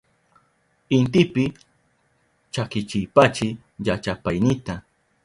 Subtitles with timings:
[0.97, 1.45] Intipi
[2.53, 3.47] chakichipaychi
[3.85, 4.73] llachapaynita.